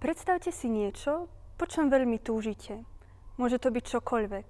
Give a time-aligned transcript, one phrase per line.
[0.00, 1.28] Predstavte si niečo,
[1.60, 2.88] po čom veľmi túžite.
[3.36, 4.46] Môže to byť čokoľvek.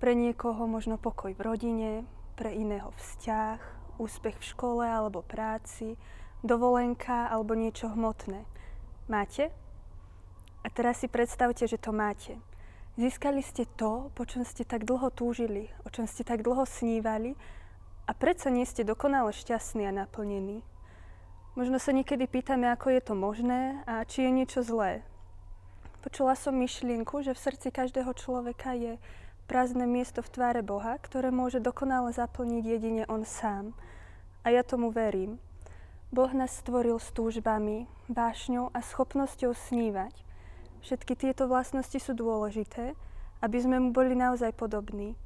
[0.00, 3.60] Pre niekoho možno pokoj v rodine, pre iného vzťah,
[4.00, 6.00] úspech v škole alebo práci,
[6.40, 8.48] dovolenka alebo niečo hmotné.
[9.12, 9.52] Máte?
[10.64, 12.40] A teraz si predstavte, že to máte.
[12.96, 17.36] Získali ste to, po čom ste tak dlho túžili, o čom ste tak dlho snívali
[18.08, 20.64] a predsa nie ste dokonale šťastní a naplnení.
[21.56, 25.00] Možno sa niekedy pýtame, ako je to možné a či je niečo zlé.
[26.04, 29.00] Počula som myšlienku, že v srdci každého človeka je
[29.48, 33.72] prázdne miesto v tváre Boha, ktoré môže dokonale zaplniť jedine On sám.
[34.44, 35.40] A ja tomu verím.
[36.12, 40.12] Boh nás stvoril s túžbami, vášňou a schopnosťou snívať.
[40.84, 42.92] Všetky tieto vlastnosti sú dôležité,
[43.40, 45.16] aby sme mu boli naozaj podobní.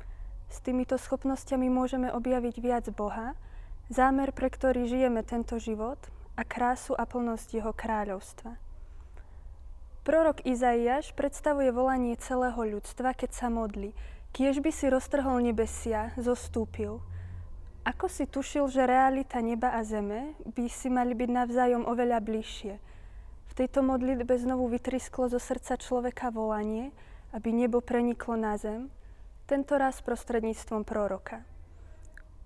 [0.47, 3.34] S týmito schopnosťami môžeme objaviť viac Boha,
[3.91, 5.98] zámer, pre ktorý žijeme tento život
[6.40, 8.56] a krásu a plnosť jeho kráľovstva.
[10.00, 13.92] Prorok Izaiáš predstavuje volanie celého ľudstva, keď sa modli.
[14.32, 17.05] Kiež by si roztrhol nebesia, zostúpil.
[17.84, 22.75] Ako si tušil, že realita neba a zeme by si mali byť navzájom oveľa bližšie.
[23.50, 26.97] V tejto modlitbe znovu vytrisklo zo srdca človeka volanie,
[27.36, 28.88] aby nebo preniklo na zem,
[29.44, 31.44] tento raz prostredníctvom proroka.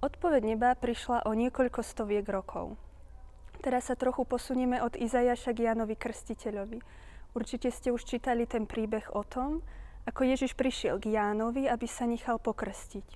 [0.03, 2.75] Odpoveď neba prišla o niekoľko stoviek rokov.
[3.65, 6.85] Teraz sa trochu posunieme od Izajaša k Jánovi Krstiteľovi.
[7.33, 9.65] Určite ste už čítali ten príbeh o tom,
[10.05, 13.09] ako Ježiš prišiel k Jánovi, aby sa nechal pokrstiť.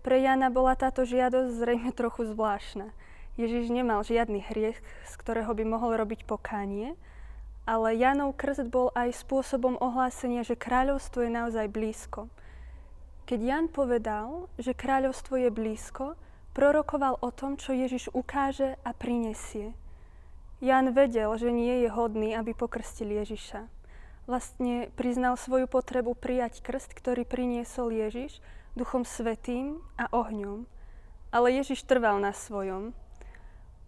[0.00, 2.88] Pre Jána bola táto žiadosť zrejme trochu zvláštna.
[3.36, 6.96] Ježiš nemal žiadny hriech, z ktorého by mohol robiť pokánie,
[7.68, 12.32] ale Jánov krst bol aj spôsobom ohlásenia, že kráľovstvo je naozaj blízko.
[13.28, 16.16] Keď Jan povedal, že kráľovstvo je blízko,
[16.52, 19.74] prorokoval o tom, čo Ježiš ukáže a prinesie.
[20.60, 23.64] Jan vedel, že nie je hodný, aby pokrstil Ježiša.
[24.28, 28.38] Vlastne priznal svoju potrebu prijať krst, ktorý priniesol Ježiš
[28.76, 30.68] Duchom Svetým a ohňom.
[31.34, 32.92] Ale Ježiš trval na svojom.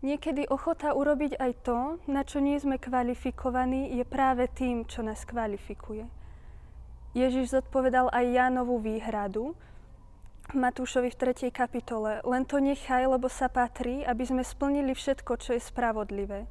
[0.03, 1.79] Niekedy ochota urobiť aj to,
[2.11, 6.11] na čo nie sme kvalifikovaní, je práve tým, čo nás kvalifikuje.
[7.15, 9.55] Ježiš zodpovedal aj Jánovú výhradu,
[10.53, 11.49] Matúšovi v 3.
[11.49, 12.21] kapitole.
[12.29, 16.45] Len to nechaj, lebo sa patrí, aby sme splnili všetko, čo je spravodlivé.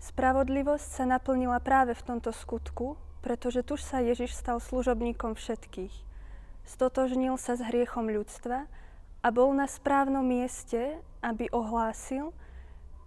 [0.00, 5.92] Spravodlivosť sa naplnila práve v tomto skutku, pretože tuž sa Ježiš stal služobníkom všetkých.
[6.64, 8.64] Stotožnil sa s hriechom ľudstva
[9.20, 12.32] a bol na správnom mieste, aby ohlásil,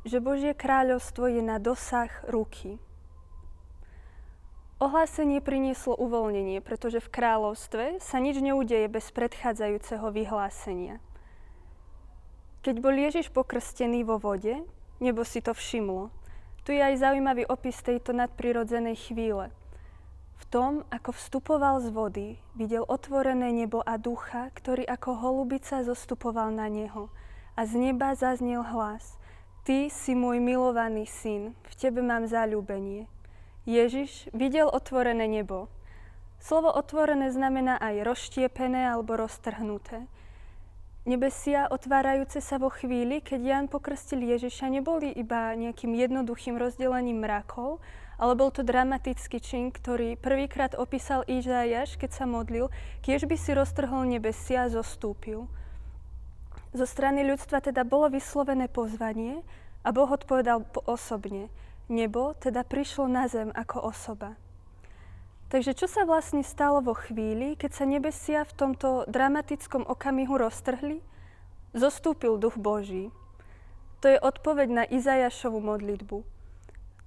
[0.06, 2.78] že Božie kráľovstvo je na dosah ruky.
[4.77, 11.01] Ohlásenie prinieslo uvoľnenie, pretože v kráľovstve sa nič neudeje bez predchádzajúceho vyhlásenia.
[12.61, 14.61] Keď bol Ježiš pokrstený vo vode,
[15.01, 16.13] nebo si to všimlo.
[16.61, 19.49] Tu je aj zaujímavý opis tejto nadprirodzenej chvíle.
[20.38, 26.53] V tom, ako vstupoval z vody, videl otvorené nebo a ducha, ktorý ako holubica zostupoval
[26.53, 27.09] na neho.
[27.57, 29.17] A z neba zaznel hlas.
[29.65, 33.09] Ty si môj milovaný syn, v tebe mám zalúbenie.
[33.67, 35.67] Ježiš videl otvorené nebo.
[36.39, 40.07] Slovo otvorené znamená aj rozštiepené alebo roztrhnuté.
[41.03, 47.83] Nebesia otvárajúce sa vo chvíli, keď Jan pokrstil Ježiša, neboli iba nejakým jednoduchým rozdelením mrakov,
[48.16, 52.72] ale bol to dramatický čin, ktorý prvýkrát opísal Ižajaš, keď sa modlil,
[53.03, 55.44] kiež by si roztrhol nebesia a zostúpil.
[56.72, 59.44] Zo strany ľudstva teda bolo vyslovené pozvanie
[59.83, 61.51] a Boh odpovedal osobne–
[61.87, 64.35] Nebo teda prišlo na zem ako osoba.
[65.47, 70.99] Takže čo sa vlastne stalo vo chvíli, keď sa nebesia v tomto dramatickom okamihu roztrhli?
[71.71, 73.15] Zostúpil duch Boží.
[74.03, 76.17] To je odpoveď na Izajašovu modlitbu.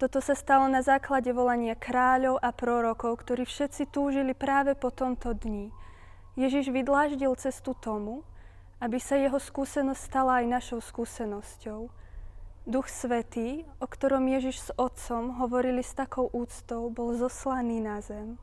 [0.01, 5.37] Toto sa stalo na základe volania kráľov a prorokov, ktorí všetci túžili práve po tomto
[5.37, 5.69] dni.
[6.33, 8.25] Ježiš vydláždil cestu tomu,
[8.81, 11.93] aby sa jeho skúsenosť stala aj našou skúsenosťou.
[12.61, 18.37] Duch Svetý, o ktorom Ježiš s Otcom hovorili s takou úctou, bol zoslaný na zem.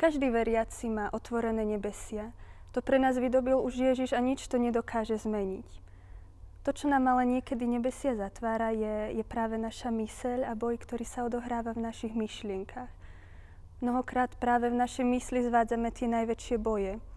[0.00, 2.32] Každý veriaci má otvorené nebesia.
[2.72, 5.68] To pre nás vydobil už Ježiš a nič to nedokáže zmeniť.
[6.64, 11.04] To, čo nám ale niekedy nebesia zatvára, je, je práve naša myseľ a boj, ktorý
[11.04, 12.88] sa odohráva v našich myšlienkach.
[13.84, 16.96] Mnohokrát práve v našej mysli zvádzame tie najväčšie boje–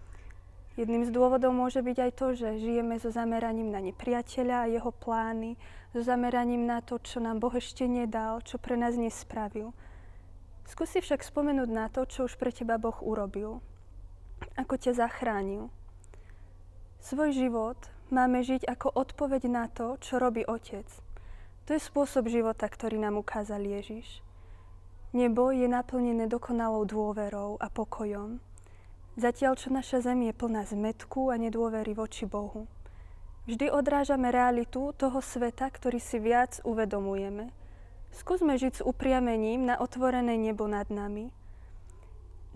[0.73, 4.89] Jedným z dôvodov môže byť aj to, že žijeme so zameraním na nepriateľa a jeho
[4.89, 5.53] plány,
[5.93, 9.69] so zameraním na to, čo nám Boh ešte nedal, čo pre nás nespravil.
[10.65, 13.61] Skúsi však spomenúť na to, čo už pre teba Boh urobil.
[14.57, 15.69] Ako ťa zachránil.
[16.97, 17.77] Svoj život
[18.09, 20.89] máme žiť ako odpoveď na to, čo robí Otec.
[21.69, 24.25] To je spôsob života, ktorý nám ukázal Ježiš.
[25.13, 28.41] Nebo je naplnené dokonalou dôverou a pokojom.
[29.13, 32.65] Zatiaľ, čo naša zem je plná zmetku a nedôvery voči Bohu.
[33.45, 37.53] Vždy odrážame realitu toho sveta, ktorý si viac uvedomujeme.
[38.09, 41.29] Skúsme žiť s upriamením na otvorené nebo nad nami.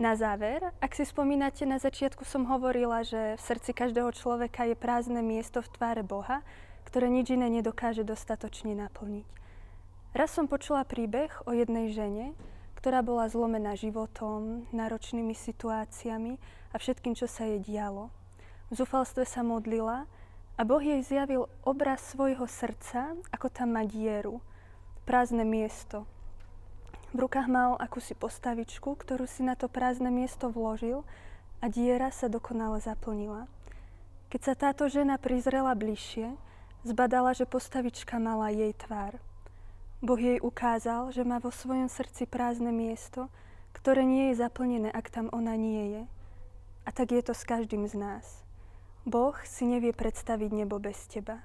[0.02, 4.78] Na záver, ak si spomínate, na začiatku som hovorila, že v srdci každého človeka je
[4.78, 6.42] prázdne miesto v tváre Boha,
[6.86, 9.26] ktoré nič iné nedokáže dostatočne naplniť.
[10.14, 12.34] Raz som počula príbeh o jednej žene,
[12.78, 16.38] ktorá bola zlomená životom, náročnými situáciami
[16.70, 18.14] a všetkým, čo sa jej dialo.
[18.70, 20.06] V zúfalstve sa modlila
[20.54, 24.38] a Boh jej zjavil obraz svojho srdca, ako tam má dieru,
[25.02, 26.06] prázdne miesto.
[27.10, 31.02] V rukách mal akúsi postavičku, ktorú si na to prázdne miesto vložil
[31.58, 33.50] a diera sa dokonale zaplnila.
[34.30, 36.30] Keď sa táto žena prizrela bližšie,
[36.86, 39.18] zbadala, že postavička mala jej tvár–
[39.98, 43.26] Boh jej ukázal, že má vo svojom srdci prázdne miesto,
[43.74, 46.02] ktoré nie je zaplnené, ak tam ona nie je.
[46.86, 48.46] A tak je to s každým z nás.
[49.02, 51.42] Boh si nevie predstaviť nebo bez teba.